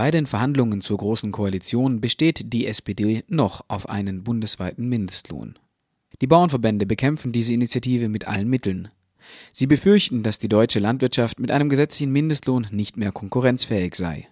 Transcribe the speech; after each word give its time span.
Bei 0.00 0.10
den 0.10 0.24
Verhandlungen 0.24 0.80
zur 0.80 0.96
Großen 0.96 1.30
Koalition 1.30 2.00
besteht 2.00 2.54
die 2.54 2.66
SPD 2.66 3.22
noch 3.28 3.66
auf 3.68 3.86
einen 3.90 4.24
bundesweiten 4.24 4.88
Mindestlohn. 4.88 5.58
Die 6.22 6.26
Bauernverbände 6.26 6.86
bekämpfen 6.86 7.32
diese 7.32 7.52
Initiative 7.52 8.08
mit 8.08 8.26
allen 8.26 8.48
Mitteln. 8.48 8.88
Sie 9.52 9.66
befürchten, 9.66 10.22
dass 10.22 10.38
die 10.38 10.48
deutsche 10.48 10.78
Landwirtschaft 10.78 11.38
mit 11.38 11.50
einem 11.50 11.68
gesetzlichen 11.68 12.14
Mindestlohn 12.14 12.66
nicht 12.70 12.96
mehr 12.96 13.12
konkurrenzfähig 13.12 13.94
sei. 13.94 14.26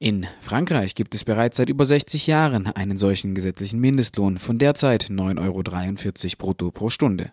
In 0.00 0.26
Frankreich 0.40 0.96
gibt 0.96 1.14
es 1.14 1.22
bereits 1.22 1.58
seit 1.58 1.68
über 1.68 1.84
60 1.84 2.26
Jahren 2.26 2.66
einen 2.66 2.98
solchen 2.98 3.36
gesetzlichen 3.36 3.78
Mindestlohn 3.78 4.38
von 4.38 4.58
derzeit 4.58 5.04
9,43 5.04 6.24
Euro 6.24 6.36
brutto 6.36 6.72
pro 6.72 6.90
Stunde. 6.90 7.30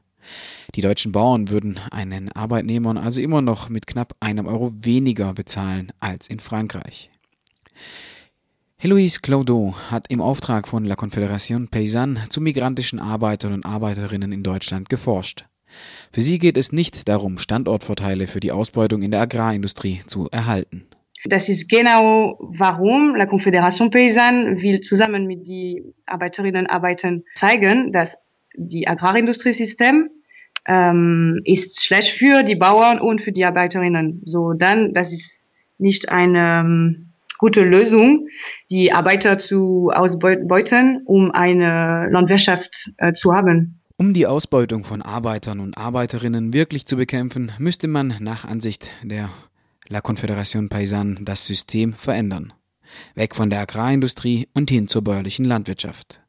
Die 0.76 0.82
deutschen 0.82 1.12
Bauern 1.12 1.50
würden 1.50 1.80
einen 1.90 2.32
Arbeitnehmern 2.34 3.00
also 3.00 3.20
immer 3.20 3.42
noch 3.42 3.68
mit 3.68 3.88
knapp 3.88 4.16
einem 4.20 4.46
Euro 4.46 4.72
weniger 4.76 5.34
bezahlen 5.34 5.92
als 6.00 6.28
in 6.28 6.40
Frankreich. 6.40 7.10
Heloise 8.78 9.20
Claudeau 9.22 9.76
hat 9.92 10.08
im 10.10 10.22
Auftrag 10.22 10.68
von 10.68 10.86
La 10.86 10.96
Confédération 10.96 11.70
Paysanne 11.70 12.20
zu 12.30 12.42
migrantischen 12.42 13.00
Arbeitern 13.00 13.54
und 13.54 13.66
Arbeiterinnen 13.66 14.32
in 14.32 14.42
Deutschland 14.42 14.90
geforscht. 14.90 15.46
Für 16.12 16.22
sie 16.22 16.40
geht 16.40 16.58
es 16.58 16.72
nicht 16.72 17.08
darum, 17.08 17.38
Standortvorteile 17.38 18.28
für 18.28 18.40
die 18.40 18.52
Ausbeutung 18.52 19.04
in 19.04 19.12
der 19.12 19.22
Agrarindustrie 19.22 20.02
zu 20.08 20.28
erhalten. 20.32 20.88
Das 21.26 21.48
ist 21.48 21.70
genau 21.70 22.40
warum 22.40 23.16
La 23.16 23.26
Confédération 23.26 23.92
Paysanne 23.92 24.62
will 24.62 24.82
zusammen 24.82 25.28
mit 25.28 25.48
den 25.48 25.94
Arbeiterinnen 26.08 26.66
und 26.66 26.72
Arbeitern 26.72 27.24
zeigen, 27.36 27.92
dass 27.92 28.18
die 28.56 28.88
Agrarindustriesystem 28.88 30.10
ähm, 30.68 31.42
ist 31.46 31.84
schlecht 31.84 32.18
für 32.18 32.44
die 32.44 32.56
Bauern 32.56 33.00
und 33.00 33.22
für 33.22 33.32
die 33.32 33.46
Arbeiterinnen. 33.46 34.22
So 34.26 34.54
dann, 34.54 34.94
das 34.94 35.12
ist 35.12 35.30
nicht 35.78 36.10
eine 36.10 36.62
ähm, 36.66 37.11
gute 37.42 37.64
Lösung, 37.64 38.28
die 38.70 38.94
Arbeiter 38.94 39.40
zu 39.40 39.90
ausbeuten, 39.94 41.02
um 41.06 41.32
eine 41.32 42.08
Landwirtschaft 42.12 42.92
äh, 42.98 43.14
zu 43.14 43.34
haben. 43.34 43.82
Um 43.98 44.14
die 44.14 44.28
Ausbeutung 44.28 44.84
von 44.84 45.02
Arbeitern 45.02 45.60
und 45.60 45.76
Arbeiterinnen 45.76 46.54
wirklich 46.54 46.86
zu 46.86 46.98
bekämpfen, 46.98 47.52
müsste 47.58 47.88
man 47.88 48.16
nach 48.20 48.46
Ansicht 48.46 48.92
der 49.04 49.30
La 49.90 50.00
Confédération 50.00 50.70
Paysanne 50.70 51.18
das 51.22 51.48
System 51.48 51.94
verändern. 51.94 52.54
Weg 53.16 53.36
von 53.36 53.50
der 53.50 53.62
Agrarindustrie 53.62 54.48
und 54.54 54.70
hin 54.70 54.88
zur 54.88 55.04
bäuerlichen 55.04 55.46
Landwirtschaft. 55.46 56.22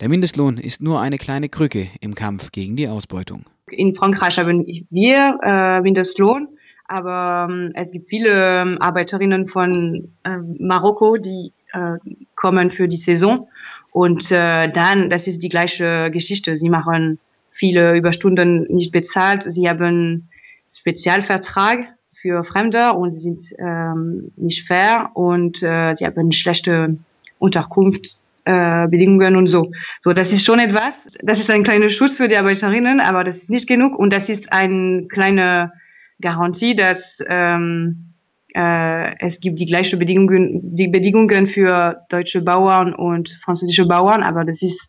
Der 0.00 0.10
Mindestlohn 0.10 0.58
ist 0.58 0.82
nur 0.82 1.00
eine 1.00 1.16
kleine 1.16 1.48
Krücke 1.48 1.88
im 2.00 2.14
Kampf 2.14 2.52
gegen 2.52 2.76
die 2.76 2.88
Ausbeutung. 2.88 3.44
In 3.70 3.94
Frankreich 3.94 4.38
haben 4.38 4.66
wir 4.90 5.38
äh, 5.42 5.80
Mindestlohn 5.80 6.48
aber 6.92 7.48
ähm, 7.50 7.72
es 7.74 7.90
gibt 7.90 8.08
viele 8.08 8.60
ähm, 8.60 8.76
Arbeiterinnen 8.80 9.48
von 9.48 10.08
äh, 10.24 10.36
Marokko, 10.58 11.16
die 11.16 11.52
äh, 11.72 11.96
kommen 12.36 12.70
für 12.70 12.86
die 12.86 12.98
Saison 12.98 13.48
und 13.90 14.30
äh, 14.30 14.70
dann, 14.70 15.08
das 15.08 15.26
ist 15.26 15.42
die 15.42 15.48
gleiche 15.48 16.10
Geschichte. 16.10 16.58
Sie 16.58 16.68
machen 16.68 17.18
viele 17.50 17.96
Überstunden 17.96 18.66
nicht 18.68 18.92
bezahlt, 18.92 19.44
sie 19.44 19.68
haben 19.68 20.28
Spezialvertrag 20.74 21.94
für 22.12 22.44
Fremde 22.44 22.92
und 22.92 23.10
sie 23.10 23.20
sind 23.20 23.42
ähm, 23.58 24.30
nicht 24.36 24.66
fair 24.66 25.10
und 25.14 25.62
äh, 25.62 25.94
sie 25.96 26.06
haben 26.06 26.30
schlechte 26.32 26.98
Unterkunft 27.38 28.18
äh, 28.44 28.86
und 28.86 29.46
so. 29.46 29.72
So, 30.00 30.12
das 30.12 30.30
ist 30.32 30.44
schon 30.44 30.58
etwas. 30.58 31.08
Das 31.22 31.40
ist 31.40 31.50
ein 31.50 31.64
kleiner 31.64 31.88
Schutz 31.88 32.16
für 32.16 32.28
die 32.28 32.36
Arbeiterinnen, 32.36 33.00
aber 33.00 33.24
das 33.24 33.38
ist 33.38 33.50
nicht 33.50 33.66
genug 33.66 33.98
und 33.98 34.12
das 34.12 34.28
ist 34.28 34.52
ein 34.52 35.08
kleiner 35.08 35.72
Garantie, 36.20 36.74
dass 36.74 37.18
ähm, 37.28 38.12
äh, 38.54 39.26
es 39.26 39.40
gibt 39.40 39.60
die 39.60 39.66
gleichen 39.66 39.98
Bedingungen, 39.98 40.76
die 40.76 40.88
Bedingungen 40.88 41.46
für 41.46 42.04
deutsche 42.08 42.42
Bauern 42.42 42.94
und 42.94 43.30
französische 43.42 43.86
Bauern, 43.86 44.22
aber 44.22 44.44
das 44.44 44.62
ist 44.62 44.88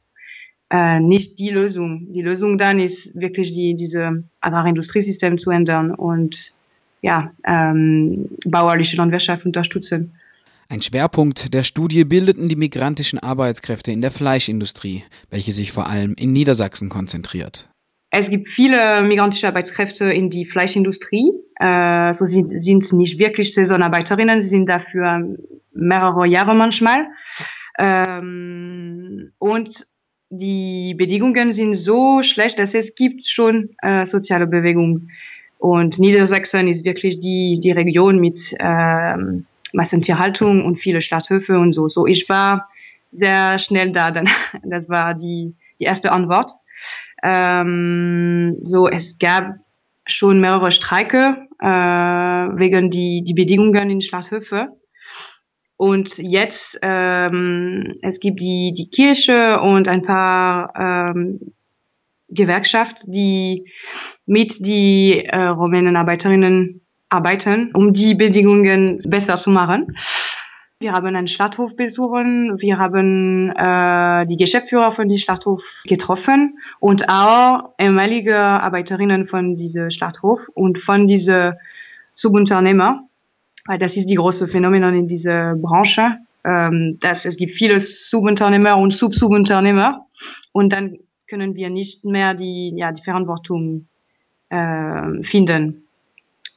äh, 0.69 0.99
nicht 0.99 1.39
die 1.39 1.49
Lösung. 1.49 2.11
Die 2.11 2.21
Lösung 2.21 2.57
dann 2.57 2.79
ist 2.79 3.15
wirklich 3.15 3.53
die 3.53 3.75
diese 3.75 4.23
Agrarindustriesystem 4.41 5.37
zu 5.37 5.51
ändern 5.51 5.91
und 5.91 6.51
ja 7.01 7.31
ähm, 7.45 8.29
bauerliche 8.45 8.97
Landwirtschaft 8.97 9.45
unterstützen. 9.45 10.13
Ein 10.69 10.81
Schwerpunkt 10.81 11.53
der 11.53 11.63
Studie 11.63 12.03
bildeten 12.03 12.49
die 12.49 12.55
migrantischen 12.55 13.19
Arbeitskräfte 13.19 13.91
in 13.91 14.01
der 14.01 14.11
Fleischindustrie, 14.11 15.03
welche 15.29 15.51
sich 15.51 15.71
vor 15.71 15.87
allem 15.87 16.15
in 16.17 16.33
Niedersachsen 16.33 16.89
konzentriert. 16.89 17.69
Es 18.15 18.29
gibt 18.29 18.47
viele 18.47 19.03
migrantische 19.03 19.47
Arbeitskräfte 19.47 20.05
in 20.05 20.29
die 20.29 20.45
Fleischindustrie. 20.45 21.31
Äh, 21.59 22.13
so 22.13 22.25
sind, 22.25 22.61
sind 22.61 22.93
nicht 22.93 23.17
wirklich 23.17 23.55
Saisonarbeiterinnen, 23.55 24.39
sie 24.39 24.49
sind 24.49 24.69
dafür 24.69 25.35
mehrere 25.73 26.27
Jahre 26.27 26.53
manchmal. 26.53 27.07
Ähm, 27.79 29.31
und 29.39 29.87
die 30.29 30.93
Bedingungen 30.95 31.51
sind 31.53 31.73
so 31.73 32.21
schlecht, 32.21 32.59
dass 32.59 32.75
es 32.75 32.93
gibt 32.93 33.25
schon 33.25 33.71
äh, 33.81 34.05
soziale 34.05 34.45
Bewegung. 34.45 35.09
Und 35.57 35.97
Niedersachsen 35.97 36.67
ist 36.67 36.85
wirklich 36.85 37.19
die, 37.19 37.59
die 37.59 37.71
Region 37.71 38.19
mit 38.19 38.55
ähm, 38.59 39.47
Massentierhaltung 39.73 40.63
und 40.63 40.75
viele 40.75 41.01
Schlachthöfe 41.01 41.57
und 41.57 41.73
so. 41.73 41.87
So, 41.87 42.05
ich 42.05 42.29
war 42.29 42.69
sehr 43.11 43.57
schnell 43.57 43.91
da, 43.91 44.11
dann, 44.11 44.29
das 44.63 44.87
war 44.87 45.15
die, 45.15 45.55
die 45.79 45.85
erste 45.85 46.11
Antwort. 46.11 46.51
Ähm, 47.23 48.57
so, 48.63 48.87
es 48.87 49.17
gab 49.17 49.55
schon 50.05 50.41
mehrere 50.41 50.71
Streike 50.71 51.47
äh, 51.59 51.65
wegen 51.65 52.89
die, 52.91 53.23
die 53.25 53.33
Bedingungen 53.33 53.89
in 53.89 54.01
Schlachthöfe. 54.01 54.69
Und 55.77 56.17
jetzt, 56.17 56.77
ähm, 56.81 57.95
es 58.01 58.19
gibt 58.19 58.41
die, 58.41 58.73
die 58.77 58.89
Kirche 58.89 59.59
und 59.61 59.87
ein 59.87 60.03
paar 60.03 60.73
ähm, 60.77 61.39
Gewerkschaft, 62.29 63.03
die 63.07 63.65
mit 64.25 64.65
die 64.65 65.25
äh, 65.25 65.37
rumänen 65.37 65.95
Arbeiterinnen 65.95 66.81
arbeiten, 67.09 67.71
um 67.73 67.93
die 67.93 68.15
Bedingungen 68.15 68.99
besser 69.07 69.37
zu 69.37 69.49
machen. 69.51 69.95
Wir 70.83 70.91
haben 70.91 71.15
einen 71.15 71.29
Schlachthof 71.29 71.77
besuchen. 71.77 72.59
Wir 72.59 72.77
haben 72.77 73.51
äh, 73.51 74.27
die 74.27 74.35
Geschäftsführer 74.35 74.91
von 74.91 75.07
diesem 75.07 75.23
Schlachthof 75.23 75.63
getroffen 75.85 76.59
und 76.81 77.07
auch 77.07 77.69
ehemalige 77.79 78.37
Arbeiterinnen 78.37 79.29
von 79.29 79.55
diesem 79.55 79.91
Schlachthof 79.91 80.41
und 80.55 80.79
von 80.79 81.07
diese 81.07 81.57
Subunternehmer. 82.15 83.01
Weil 83.65 83.79
das 83.79 83.95
ist 83.95 84.09
die 84.09 84.15
große 84.15 84.49
Phänomen 84.49 84.83
in 84.93 85.07
dieser 85.07 85.55
Branche. 85.55 86.17
Ähm, 86.43 86.97
dass 86.99 87.23
es 87.23 87.37
gibt 87.37 87.55
viele 87.55 87.79
Subunternehmer 87.79 88.77
und 88.77 88.91
Sub-Subunternehmer 88.91 90.05
und 90.51 90.73
dann 90.73 90.97
können 91.29 91.55
wir 91.55 91.69
nicht 91.69 92.03
mehr 92.03 92.33
die, 92.33 92.73
ja, 92.75 92.91
die 92.91 93.03
Verantwortung 93.03 93.87
äh, 94.49 95.23
finden. 95.23 95.85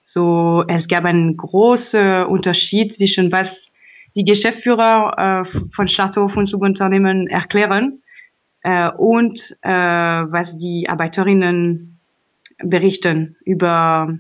So, 0.03 0.65
es 0.67 0.89
gab 0.89 1.05
einen 1.05 1.37
großen 1.37 2.25
Unterschied 2.25 2.93
zwischen 2.93 3.31
was 3.31 3.71
die 4.17 4.25
Geschäftsführer 4.25 5.45
äh, 5.47 5.69
von 5.75 5.89
Schlachthof 5.89 6.37
und 6.37 6.47
Subunternehmen 6.47 7.29
erklären 7.29 8.03
äh, 8.63 8.91
und 8.91 9.57
äh, 9.63 9.69
was 9.69 10.57
die 10.57 10.89
Arbeiterinnen 10.89 12.01
berichten 12.59 13.37
über 13.45 14.19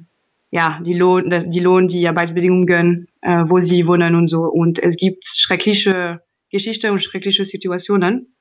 ja 0.50 0.80
die 0.84 0.94
Lohn, 0.94 1.50
die 1.50 1.60
Lohn, 1.60 1.88
die 1.88 2.06
Arbeitsbedingungen, 2.06 3.08
äh, 3.22 3.44
wo 3.46 3.58
sie 3.58 3.86
wohnen 3.86 4.14
und 4.14 4.28
so. 4.28 4.42
Und 4.42 4.78
es 4.78 4.96
gibt 4.96 5.24
schreckliche 5.26 6.20
Geschichten 6.50 6.90
und 6.90 7.02
schreckliche 7.02 7.44
Situationen. 7.44 8.35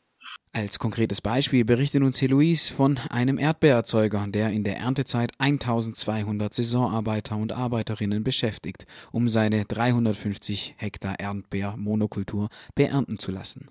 Als 0.55 0.79
konkretes 0.79 1.19
Beispiel 1.19 1.65
berichtet 1.65 2.01
uns 2.01 2.21
Heloise 2.21 2.73
von 2.73 2.97
einem 3.09 3.37
Erdbeererzeuger, 3.37 4.25
der 4.29 4.51
in 4.51 4.63
der 4.63 4.77
Erntezeit 4.77 5.33
1200 5.37 6.53
Saisonarbeiter 6.53 7.35
und 7.35 7.51
Arbeiterinnen 7.51 8.23
beschäftigt, 8.23 8.85
um 9.11 9.27
seine 9.27 9.65
350 9.65 10.75
Hektar 10.77 11.19
Erdbeermonokultur 11.19 12.47
beernten 12.73 13.19
zu 13.19 13.33
lassen. 13.33 13.67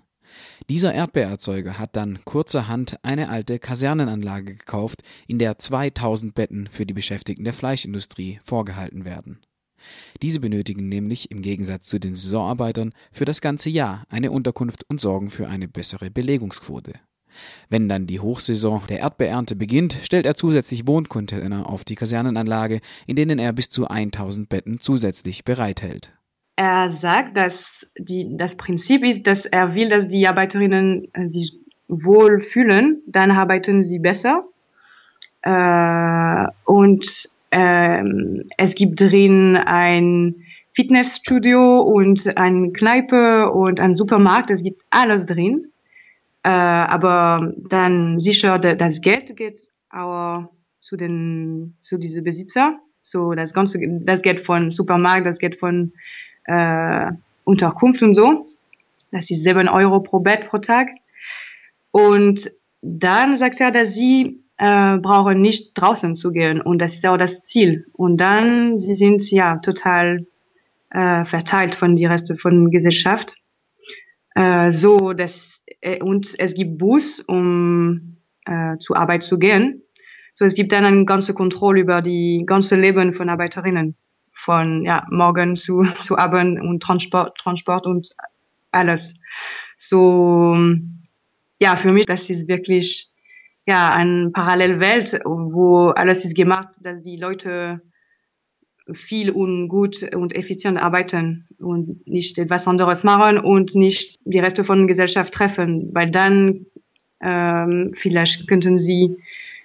Dieser 0.69 0.93
Erdbeererzeuger 0.93 1.79
hat 1.79 1.95
dann 1.95 2.19
kurzerhand 2.23 2.99
eine 3.01 3.29
alte 3.29 3.57
Kasernenanlage 3.57 4.53
gekauft, 4.53 5.01
in 5.25 5.39
der 5.39 5.57
2000 5.57 6.35
Betten 6.35 6.67
für 6.67 6.85
die 6.85 6.93
Beschäftigten 6.93 7.45
der 7.45 7.53
Fleischindustrie 7.53 8.39
vorgehalten 8.43 9.05
werden. 9.05 9.39
Diese 10.21 10.39
benötigen 10.39 10.89
nämlich 10.89 11.31
im 11.31 11.41
Gegensatz 11.41 11.85
zu 11.85 11.99
den 11.99 12.15
Saisonarbeitern 12.15 12.93
für 13.11 13.25
das 13.25 13.41
ganze 13.41 13.69
Jahr 13.69 14.03
eine 14.09 14.31
Unterkunft 14.31 14.83
und 14.89 15.01
sorgen 15.01 15.29
für 15.29 15.47
eine 15.47 15.67
bessere 15.67 16.09
Belegungsquote. 16.09 16.93
Wenn 17.69 17.89
dann 17.89 18.07
die 18.07 18.19
Hochsaison 18.19 18.83
der 18.87 18.99
Erdbeernte 18.99 19.55
beginnt, 19.55 19.97
stellt 20.03 20.25
er 20.25 20.35
zusätzlich 20.35 20.87
Wohncontainer 20.87 21.69
auf 21.69 21.83
die 21.83 21.95
Kasernenanlage, 21.95 22.79
in 23.07 23.15
denen 23.15 23.39
er 23.39 23.53
bis 23.53 23.69
zu 23.69 23.87
1000 23.87 24.49
Betten 24.49 24.79
zusätzlich 24.79 25.43
bereithält. 25.43 26.13
Er 26.55 26.93
sagt, 27.01 27.35
dass 27.35 27.85
die, 27.97 28.37
das 28.37 28.55
Prinzip 28.55 29.03
ist, 29.03 29.27
dass 29.27 29.45
er 29.45 29.75
will, 29.75 29.89
dass 29.89 30.07
die 30.07 30.27
Arbeiterinnen 30.27 31.09
sich 31.27 31.59
wohl 31.87 32.41
fühlen, 32.41 33.01
dann 33.07 33.31
arbeiten 33.31 33.83
sie 33.83 33.99
besser. 33.99 34.45
Äh, 35.41 36.47
und 36.63 37.29
ähm, 37.57 38.49
es 38.57 38.75
gibt 38.75 38.99
drin 38.99 39.55
ein 39.55 40.35
Fitnessstudio 40.73 41.81
und 41.81 42.35
eine 42.35 42.73
Kneipe 42.73 43.49
und 43.49 43.79
ein 43.79 43.93
Supermarkt. 43.93 44.51
Es 44.51 44.61
gibt 44.61 44.81
alles 44.89 45.25
drin. 45.25 45.71
Äh, 46.43 46.49
aber 46.49 47.53
dann 47.69 48.19
sicher, 48.19 48.59
das 48.59 48.99
Geld 48.99 49.37
geht 49.37 49.61
auch 49.89 50.49
zu 50.81 50.97
den, 50.97 51.77
zu 51.81 51.97
diese 51.97 52.21
Besitzer. 52.21 52.77
So, 53.01 53.33
das 53.33 53.53
ganze, 53.53 53.79
das 54.01 54.21
geht 54.21 54.45
von 54.45 54.69
Supermarkt, 54.71 55.25
das 55.25 55.39
geht 55.39 55.57
von, 55.57 55.93
äh, 56.43 57.11
Unterkunft 57.45 58.01
und 58.01 58.15
so. 58.15 58.49
Das 59.11 59.29
ist 59.31 59.43
sieben 59.43 59.69
Euro 59.69 60.01
pro 60.01 60.19
Bett 60.19 60.49
pro 60.49 60.57
Tag. 60.57 60.89
Und 61.91 62.51
dann 62.81 63.37
sagt 63.37 63.61
er, 63.61 63.71
dass 63.71 63.93
sie 63.93 64.43
äh, 64.57 64.97
brauchen 64.97 65.41
nicht 65.41 65.73
draußen 65.75 66.15
zu 66.15 66.31
gehen 66.31 66.61
und 66.61 66.79
das 66.79 66.95
ist 66.95 67.05
auch 67.05 67.17
das 67.17 67.43
Ziel. 67.43 67.87
Und 67.93 68.17
dann 68.17 68.79
sie 68.79 68.95
sind 68.95 69.29
ja 69.29 69.57
total 69.57 70.25
äh, 70.91 71.25
verteilt 71.25 71.75
von 71.75 71.95
die 71.95 72.05
Reste 72.05 72.37
von 72.37 72.71
Gesellschaft. 72.71 73.35
Äh, 74.35 74.71
so 74.71 75.13
dass 75.13 75.61
äh, 75.81 76.01
und 76.01 76.27
es 76.39 76.53
gibt 76.53 76.77
Bus, 76.77 77.19
um 77.19 78.17
äh, 78.45 78.77
zur 78.77 78.97
Arbeit 78.97 79.23
zu 79.23 79.39
gehen. 79.39 79.81
So 80.33 80.45
es 80.45 80.55
gibt 80.55 80.71
dann 80.71 80.85
eine 80.85 81.05
ganze 81.05 81.33
Kontrolle 81.33 81.81
über 81.81 82.01
die 82.01 82.43
ganze 82.45 82.75
Leben 82.75 83.13
von 83.13 83.29
Arbeiterinnen 83.29 83.95
von 84.33 84.83
ja 84.83 85.05
morgen 85.09 85.55
zu 85.55 85.83
zu 85.99 86.17
Abend 86.17 86.61
und 86.61 86.81
Transport 86.81 87.37
Transport 87.37 87.87
und 87.87 88.09
alles. 88.71 89.13
So 89.75 90.57
ja 91.59 91.75
für 91.75 91.91
mich 91.91 92.05
das 92.05 92.29
ist 92.29 92.47
wirklich 92.47 93.09
ja 93.65 93.89
eine 93.89 94.29
Parallelwelt, 94.29 95.19
wo 95.23 95.87
alles 95.89 96.25
ist 96.25 96.35
gemacht, 96.35 96.69
dass 96.81 97.01
die 97.01 97.17
Leute 97.17 97.81
viel 98.93 99.31
und 99.31 99.67
gut 99.67 100.03
und 100.13 100.35
effizient 100.35 100.77
arbeiten 100.77 101.47
und 101.57 102.05
nicht 102.07 102.37
etwas 102.37 102.67
anderes 102.67 103.03
machen 103.03 103.39
und 103.39 103.73
nicht 103.73 104.19
die 104.25 104.39
Reste 104.39 104.63
von 104.63 104.87
Gesellschaft 104.87 105.33
treffen, 105.33 105.89
weil 105.93 106.11
dann 106.11 106.67
ähm, 107.21 107.93
vielleicht 107.95 108.47
könnten 108.47 108.77
sie 108.77 109.17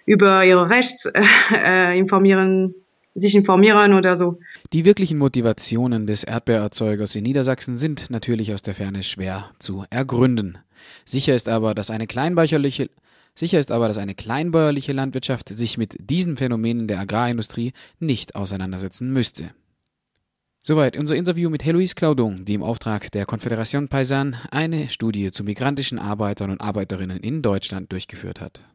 über 0.07 0.45
ihre 0.47 0.71
Rechte 0.71 1.13
äh, 1.53 1.99
informieren, 1.99 2.75
sich 3.15 3.35
informieren 3.35 3.93
oder 3.93 4.17
so. 4.17 4.39
Die 4.73 4.87
wirklichen 4.87 5.19
Motivationen 5.19 6.07
des 6.07 6.25
Erdbeererzeugers 6.25 7.15
in 7.15 7.25
Niedersachsen 7.25 7.77
sind 7.77 8.09
natürlich 8.09 8.55
aus 8.55 8.63
der 8.63 8.75
Ferne 8.75 9.03
schwer 9.03 9.51
zu 9.59 9.85
ergründen. 9.91 10.59
Sicher 11.05 11.35
ist 11.35 11.49
aber, 11.49 11.75
dass 11.75 11.91
eine 11.91 12.07
kleinbäuerliche 12.07 12.89
Sicher 13.41 13.59
ist 13.59 13.73
aber, 13.73 13.89
dass 13.89 13.97
eine 13.97 14.15
kleinbäuerliche 14.15 14.93
Landwirtschaft 14.93 15.49
sich 15.49 15.79
mit 15.79 15.97
diesen 15.99 16.37
Phänomenen 16.37 16.89
der 16.89 17.01
Agrarindustrie 17.01 17.73
nicht 17.99 18.35
auseinandersetzen 18.35 19.15
müsste. 19.15 19.53
Soweit 20.63 20.95
unser 20.95 21.17
Interview 21.17 21.49
mit 21.49 21.65
Heloise 21.65 21.95
Claudon, 21.95 22.45
die 22.45 22.53
im 22.53 22.63
Auftrag 22.63 23.11
der 23.13 23.27
Confédération 23.27 23.89
Paysanne 23.89 24.37
eine 24.51 24.91
Studie 24.91 25.31
zu 25.31 25.43
migrantischen 25.43 25.99
Arbeitern 25.99 26.51
und 26.51 26.61
Arbeiterinnen 26.61 27.21
in 27.21 27.41
Deutschland 27.41 27.91
durchgeführt 27.93 28.43
hat. 28.43 28.69